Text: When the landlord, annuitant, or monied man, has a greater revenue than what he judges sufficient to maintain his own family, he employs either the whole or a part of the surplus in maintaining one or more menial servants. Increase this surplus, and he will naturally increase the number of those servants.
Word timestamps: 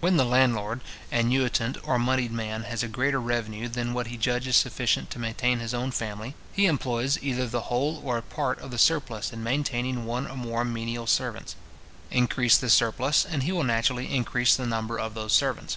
When 0.00 0.16
the 0.16 0.24
landlord, 0.24 0.80
annuitant, 1.12 1.76
or 1.86 1.98
monied 1.98 2.32
man, 2.32 2.62
has 2.62 2.82
a 2.82 2.88
greater 2.88 3.20
revenue 3.20 3.68
than 3.68 3.92
what 3.92 4.06
he 4.06 4.16
judges 4.16 4.56
sufficient 4.56 5.10
to 5.10 5.18
maintain 5.18 5.58
his 5.58 5.74
own 5.74 5.90
family, 5.90 6.34
he 6.54 6.64
employs 6.64 7.18
either 7.20 7.46
the 7.46 7.60
whole 7.68 8.00
or 8.02 8.16
a 8.16 8.22
part 8.22 8.58
of 8.60 8.70
the 8.70 8.78
surplus 8.78 9.30
in 9.30 9.42
maintaining 9.42 10.06
one 10.06 10.26
or 10.26 10.38
more 10.38 10.64
menial 10.64 11.06
servants. 11.06 11.54
Increase 12.10 12.56
this 12.56 12.72
surplus, 12.72 13.26
and 13.26 13.42
he 13.42 13.52
will 13.52 13.62
naturally 13.62 14.10
increase 14.10 14.56
the 14.56 14.64
number 14.66 14.98
of 14.98 15.12
those 15.12 15.34
servants. 15.34 15.76